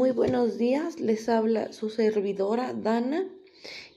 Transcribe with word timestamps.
Muy 0.00 0.12
buenos 0.12 0.56
días, 0.56 0.98
les 0.98 1.28
habla 1.28 1.74
su 1.74 1.90
servidora 1.90 2.72
Dana 2.72 3.26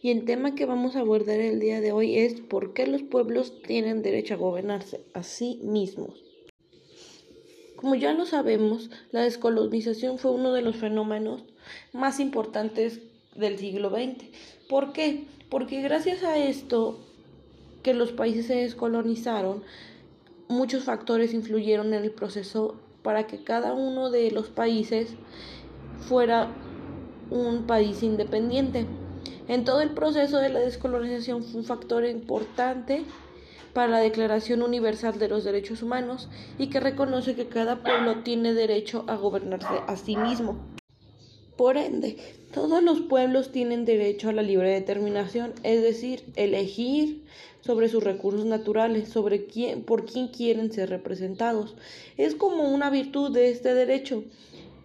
y 0.02 0.12
el 0.12 0.26
tema 0.26 0.54
que 0.54 0.66
vamos 0.66 0.98
a 0.98 1.00
abordar 1.00 1.40
el 1.40 1.62
día 1.62 1.80
de 1.80 1.94
hoy 1.94 2.18
es 2.18 2.42
por 2.42 2.74
qué 2.74 2.88
los 2.88 3.04
pueblos 3.04 3.62
tienen 3.62 4.02
derecho 4.02 4.34
a 4.34 4.38
gobernarse 4.38 5.00
a 5.14 5.24
sí 5.24 5.62
mismos. 5.64 6.22
Como 7.78 7.96
ya 7.96 8.12
lo 8.12 8.26
sabemos, 8.26 8.90
la 9.12 9.22
descolonización 9.22 10.18
fue 10.18 10.32
uno 10.32 10.52
de 10.52 10.62
los 10.62 10.76
fenómenos 10.76 11.46
más 11.94 12.20
importantes 12.20 13.00
del 13.34 13.58
siglo 13.58 13.90
XX. 13.90 14.26
¿Por 14.68 14.92
qué? 14.92 15.24
Porque 15.50 15.82
gracias 15.82 16.22
a 16.26 16.38
esto 16.38 17.00
que 17.82 17.94
los 17.94 18.12
países 18.12 18.48
se 18.48 18.56
descolonizaron, 18.56 19.64
muchos 20.50 20.84
factores 20.84 21.34
influyeron 21.34 21.94
en 21.94 22.04
el 22.04 22.12
proceso 22.12 22.76
para 23.04 23.26
que 23.26 23.42
cada 23.42 23.72
uno 23.72 24.10
de 24.10 24.32
los 24.32 24.50
países 24.50 25.16
fuera 26.08 26.50
un 27.30 27.66
país 27.66 28.04
independiente. 28.04 28.86
En 29.48 29.66
todo 29.66 29.82
el 29.82 29.90
proceso 29.92 30.38
de 30.38 30.50
la 30.50 30.60
descolonización 30.60 31.44
fue 31.44 31.62
un 31.62 31.66
factor 31.66 32.06
importante 32.06 33.04
para 33.74 33.88
la 33.88 34.00
Declaración 34.00 34.62
Universal 34.62 35.18
de 35.18 35.28
los 35.28 35.44
Derechos 35.44 35.82
Humanos 35.82 36.30
y 36.58 36.68
que 36.68 36.80
reconoce 36.80 37.36
que 37.36 37.48
cada 37.48 37.82
pueblo 37.84 38.24
tiene 38.24 38.54
derecho 38.54 39.04
a 39.08 39.16
gobernarse 39.16 39.82
a 39.88 39.98
sí 39.98 40.16
mismo. 40.16 40.58
Por 41.58 41.78
ende, 41.78 42.18
todos 42.54 42.82
los 42.84 43.02
pueblos 43.02 43.52
tienen 43.52 43.86
derecho 43.86 44.30
a 44.30 44.34
la 44.34 44.42
libre 44.42 44.72
determinación, 44.72 45.54
es 45.64 45.82
decir, 45.82 46.24
elegir 46.36 47.24
sobre 47.62 47.90
sus 47.90 48.04
recursos 48.04 48.46
naturales, 48.46 49.10
sobre 49.10 49.46
quién, 49.46 49.84
por 49.84 50.06
quién 50.06 50.30
quieren 50.30 50.72
ser 50.72 50.90
representados. 50.90 51.76
Es 52.18 52.36
como 52.36 52.70
una 52.70 52.90
virtud 52.90 53.32
de 53.32 53.50
este 53.50 53.74
derecho 53.74 54.24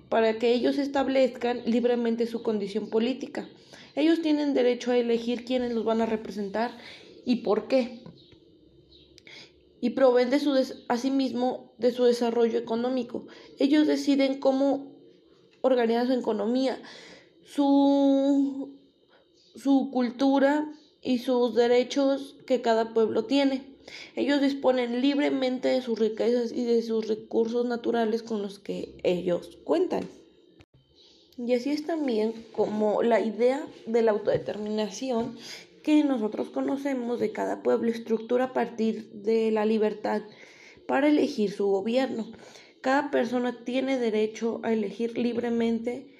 para 0.08 0.38
que 0.38 0.52
ellos 0.52 0.78
establezcan 0.78 1.62
libremente 1.66 2.26
su 2.26 2.42
condición 2.42 2.88
política. 2.88 3.48
Ellos 3.94 4.22
tienen 4.22 4.54
derecho 4.54 4.90
a 4.90 4.96
elegir 4.96 5.44
quiénes 5.44 5.72
los 5.72 5.84
van 5.84 6.00
a 6.00 6.06
representar 6.06 6.70
y 7.24 7.36
por 7.36 7.68
qué. 7.68 8.00
Y 9.80 9.90
proveen 9.90 10.30
asimismo 10.88 11.72
de 11.78 11.92
su 11.92 12.04
desarrollo 12.04 12.58
económico. 12.58 13.26
Ellos 13.58 13.86
deciden 13.86 14.40
cómo 14.40 14.92
organizar 15.60 16.06
su 16.06 16.14
economía, 16.14 16.80
su, 17.44 18.76
su 19.54 19.90
cultura 19.92 20.72
y 21.02 21.18
sus 21.18 21.54
derechos 21.54 22.36
que 22.46 22.60
cada 22.60 22.92
pueblo 22.92 23.24
tiene. 23.24 23.77
Ellos 24.16 24.40
disponen 24.40 25.00
libremente 25.00 25.68
de 25.68 25.82
sus 25.82 25.98
riquezas 25.98 26.52
y 26.52 26.64
de 26.64 26.82
sus 26.82 27.08
recursos 27.08 27.66
naturales 27.66 28.22
con 28.22 28.42
los 28.42 28.58
que 28.58 28.94
ellos 29.02 29.58
cuentan. 29.64 30.08
Y 31.38 31.54
así 31.54 31.70
es 31.70 31.86
también 31.86 32.32
como 32.52 33.02
la 33.02 33.20
idea 33.20 33.64
de 33.86 34.02
la 34.02 34.10
autodeterminación 34.10 35.36
que 35.82 36.02
nosotros 36.02 36.50
conocemos 36.50 37.20
de 37.20 37.32
cada 37.32 37.62
pueblo 37.62 37.90
estructura 37.90 38.44
a 38.44 38.52
partir 38.52 39.10
de 39.12 39.50
la 39.52 39.64
libertad 39.64 40.22
para 40.86 41.08
elegir 41.08 41.52
su 41.52 41.66
gobierno. 41.66 42.26
Cada 42.80 43.10
persona 43.10 43.64
tiene 43.64 43.98
derecho 43.98 44.60
a 44.64 44.72
elegir 44.72 45.16
libremente 45.16 46.17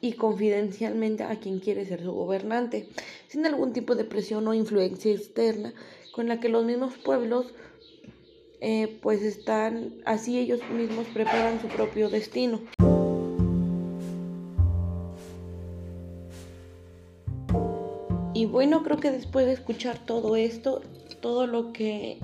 y 0.00 0.12
confidencialmente 0.12 1.24
a 1.24 1.40
quien 1.40 1.60
quiere 1.60 1.84
ser 1.84 2.02
su 2.02 2.12
gobernante, 2.12 2.88
sin 3.28 3.46
algún 3.46 3.72
tipo 3.72 3.94
de 3.94 4.04
presión 4.04 4.46
o 4.48 4.54
influencia 4.54 5.12
externa 5.12 5.74
con 6.12 6.28
la 6.28 6.40
que 6.40 6.48
los 6.48 6.64
mismos 6.64 6.94
pueblos 6.96 7.46
eh, 8.60 8.98
pues 9.02 9.22
están, 9.22 9.94
así 10.04 10.38
ellos 10.38 10.60
mismos 10.70 11.06
preparan 11.14 11.60
su 11.60 11.68
propio 11.68 12.10
destino. 12.10 12.60
Y 18.34 18.46
bueno, 18.46 18.82
creo 18.84 18.98
que 18.98 19.10
después 19.10 19.46
de 19.46 19.52
escuchar 19.52 19.98
todo 20.04 20.36
esto, 20.36 20.82
todo 21.20 21.46
lo 21.46 21.72
que 21.72 22.18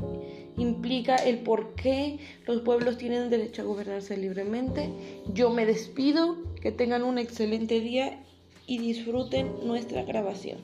implica 0.57 1.17
el 1.17 1.39
por 1.39 1.75
qué 1.75 2.19
los 2.47 2.63
pueblos 2.63 2.99
tienen 2.99 3.31
derecho 3.31 3.63
a 3.63 3.65
gobernarse 3.65 4.17
libremente, 4.17 4.91
yo 5.33 5.51
me 5.51 5.67
despido, 5.67 6.37
que 6.65 6.73
tengan 6.73 7.05
un 7.05 7.19
excelente 7.19 7.79
día 7.81 8.25
y 8.67 8.79
disfruten 8.79 9.67
nuestra 9.67 10.03
grabación. 10.03 10.57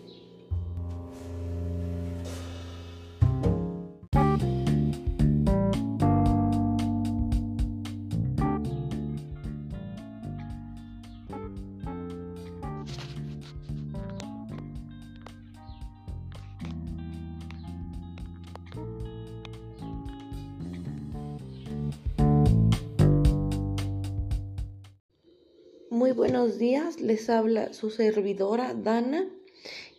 Muy 26.00 26.12
buenos 26.12 26.56
días, 26.56 26.98
les 26.98 27.28
habla 27.28 27.74
su 27.74 27.90
servidora 27.90 28.72
Dana 28.72 29.26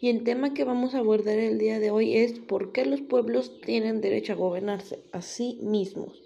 y 0.02 0.10
el 0.10 0.24
tema 0.24 0.56
que 0.56 0.64
vamos 0.64 0.96
a 0.96 0.98
abordar 0.98 1.38
el 1.38 1.60
día 1.60 1.80
de 1.80 1.92
hoy 1.92 2.18
es 2.18 2.40
por 2.40 2.72
qué 2.72 2.88
los 2.88 3.02
pueblos 3.02 3.62
tienen 3.62 4.02
derecho 4.02 4.34
a 4.34 4.36
gobernarse 4.36 5.04
a 5.12 5.22
sí 5.22 5.60
mismos. 5.62 6.20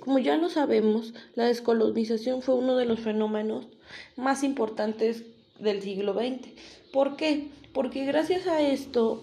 Como 0.00 0.18
ya 0.18 0.36
lo 0.38 0.48
sabemos, 0.48 1.14
la 1.36 1.44
descolonización 1.44 2.42
fue 2.42 2.56
uno 2.56 2.74
de 2.76 2.86
los 2.86 2.98
fenómenos 2.98 3.68
más 4.16 4.42
importantes 4.42 5.22
del 5.60 5.80
siglo 5.80 6.12
XX. 6.12 6.48
¿Por 6.92 7.16
qué? 7.16 7.46
Porque 7.72 8.06
gracias 8.06 8.48
a 8.48 8.60
esto 8.60 9.22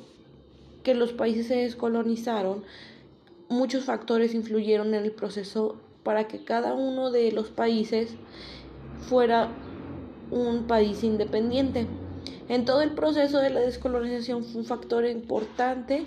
que 0.81 0.93
los 0.93 1.11
países 1.11 1.47
se 1.47 1.57
descolonizaron, 1.57 2.63
muchos 3.49 3.83
factores 3.83 4.33
influyeron 4.33 4.93
en 4.93 5.03
el 5.03 5.11
proceso 5.11 5.75
para 6.03 6.29
que 6.29 6.45
cada 6.45 6.73
uno 6.73 7.11
de 7.11 7.33
los 7.33 7.49
países 7.49 8.15
fuera 9.03 9.49
un 10.31 10.65
país 10.65 11.03
independiente. 11.03 11.87
En 12.49 12.65
todo 12.65 12.81
el 12.81 12.91
proceso 12.91 13.39
de 13.39 13.49
la 13.49 13.61
descolonización 13.61 14.43
fue 14.43 14.61
un 14.61 14.67
factor 14.67 15.05
importante 15.05 16.05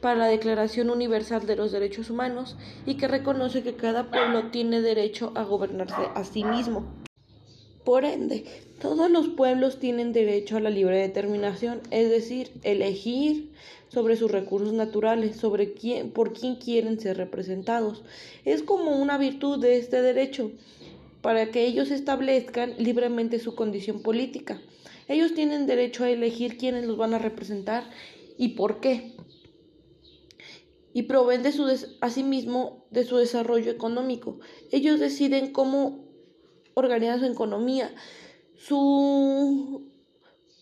para 0.00 0.16
la 0.16 0.26
Declaración 0.26 0.90
Universal 0.90 1.46
de 1.46 1.56
los 1.56 1.72
Derechos 1.72 2.10
Humanos 2.10 2.56
y 2.86 2.94
que 2.94 3.08
reconoce 3.08 3.62
que 3.62 3.74
cada 3.74 4.10
pueblo 4.10 4.50
tiene 4.50 4.80
derecho 4.80 5.32
a 5.34 5.44
gobernarse 5.44 6.08
a 6.14 6.24
sí 6.24 6.42
mismo. 6.44 6.84
Por 7.84 8.04
ende, 8.04 8.44
todos 8.80 9.10
los 9.10 9.28
pueblos 9.28 9.78
tienen 9.78 10.12
derecho 10.12 10.56
a 10.56 10.60
la 10.60 10.70
libre 10.70 10.98
determinación, 10.98 11.80
es 11.90 12.10
decir, 12.10 12.50
elegir 12.62 13.52
sobre 13.88 14.16
sus 14.16 14.30
recursos 14.30 14.72
naturales, 14.72 15.36
sobre 15.36 15.72
quién, 15.72 16.10
por 16.10 16.32
quién 16.32 16.56
quieren 16.56 17.00
ser 17.00 17.16
representados. 17.16 18.02
Es 18.44 18.62
como 18.62 18.96
una 18.96 19.18
virtud 19.18 19.60
de 19.60 19.78
este 19.78 20.02
derecho 20.02 20.52
para 21.22 21.50
que 21.50 21.66
ellos 21.66 21.90
establezcan 21.90 22.74
libremente 22.78 23.38
su 23.38 23.54
condición 23.54 24.02
política. 24.02 24.60
Ellos 25.08 25.34
tienen 25.34 25.66
derecho 25.66 26.04
a 26.04 26.10
elegir 26.10 26.56
quiénes 26.56 26.84
los 26.86 26.96
van 26.96 27.14
a 27.14 27.18
representar 27.18 27.90
y 28.38 28.50
por 28.50 28.80
qué. 28.80 29.16
Y 30.92 31.02
proveen 31.02 31.42
de 31.42 31.52
su 31.52 31.66
asimismo 32.00 32.86
de 32.90 33.04
su 33.04 33.16
desarrollo 33.16 33.70
económico. 33.70 34.40
Ellos 34.72 34.98
deciden 34.98 35.52
cómo 35.52 36.04
organizar 36.74 37.20
su 37.20 37.26
economía, 37.26 37.94
su, 38.56 39.88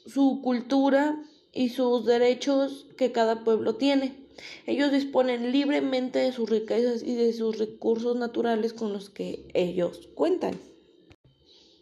su 0.07 0.41
cultura 0.43 1.23
y 1.53 1.71
sus 1.71 2.05
derechos 2.05 2.87
que 2.97 3.13
cada 3.13 3.45
pueblo 3.45 3.77
tiene. 3.77 4.28
Ellos 4.67 4.93
disponen 4.93 5.53
libremente 5.53 6.19
de 6.19 6.33
sus 6.33 6.49
riquezas 6.49 7.03
y 7.03 7.15
de 7.15 7.33
sus 7.33 7.59
recursos 7.59 8.17
naturales 8.17 8.73
con 8.73 8.93
los 8.93 9.11
que 9.11 9.47
ellos 9.55 10.09
cuentan. 10.15 10.55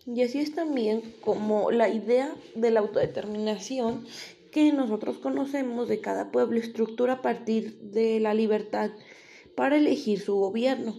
Y 0.06 0.22
así 0.22 0.38
es 0.38 0.54
también 0.54 1.02
como 1.20 1.70
la 1.72 1.88
idea 1.88 2.32
de 2.54 2.70
la 2.70 2.80
autodeterminación 2.80 4.06
que 4.52 4.72
nosotros 4.72 5.18
conocemos 5.18 5.88
de 5.88 6.00
cada 6.00 6.30
pueblo 6.30 6.60
estructura 6.60 7.14
a 7.14 7.22
partir 7.22 7.78
de 7.80 8.20
la 8.20 8.32
libertad 8.32 8.90
para 9.56 9.76
elegir 9.76 10.20
su 10.20 10.36
gobierno. 10.36 10.94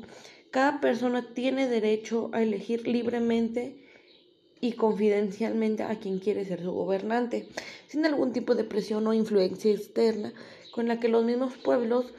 Cada 0.51 0.81
persona 0.81 1.33
tiene 1.33 1.68
derecho 1.68 2.30
a 2.33 2.44
elegir 2.44 2.88
libremente 2.88 3.87
y 4.62 4.74
confidencialmente 4.74 5.83
a 5.83 6.00
quien 6.00 6.19
quiere 6.19 6.45
ser 6.45 6.62
su 6.62 6.71
gobernante, 6.71 7.48
sin 7.88 8.06
algún 8.06 8.33
tipo 8.33 8.56
de 8.56 8.63
presión 8.63 9.07
o 9.07 9.13
influencia 9.13 9.71
externa 9.71 10.33
con 10.71 10.88
la 10.88 11.00
que 11.00 11.07
los 11.07 11.25
mismos 11.25 11.56
pueblos 11.57 12.13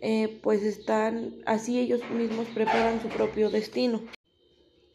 eh, 0.00 0.38
pues 0.42 0.62
están, 0.62 1.42
así 1.44 1.78
ellos 1.78 2.00
mismos 2.10 2.46
preparan 2.54 3.02
su 3.02 3.08
propio 3.08 3.50
destino. 3.50 4.00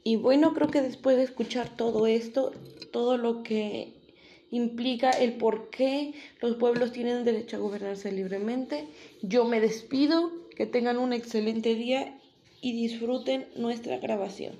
Y 0.03 0.17
bueno, 0.17 0.53
creo 0.53 0.69
que 0.69 0.81
después 0.81 1.17
de 1.17 1.23
escuchar 1.23 1.75
todo 1.75 2.07
esto, 2.07 2.51
todo 2.91 3.17
lo 3.17 3.43
que 3.43 3.93
implica 4.51 5.09
el 5.09 5.33
por 5.33 5.69
qué 5.69 6.13
los 6.41 6.55
pueblos 6.55 6.91
tienen 6.91 7.25
derecho 7.25 7.57
a 7.57 7.59
gobernarse 7.59 8.11
libremente, 8.11 8.87
yo 9.21 9.45
me 9.45 9.59
despido, 9.59 10.31
que 10.55 10.65
tengan 10.65 10.99
un 10.99 11.13
excelente 11.13 11.73
día 11.73 12.19
y 12.61 12.73
disfruten 12.73 13.47
nuestra 13.55 13.97
grabación. 13.97 14.59